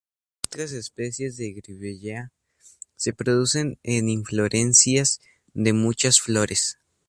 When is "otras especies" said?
0.53-1.37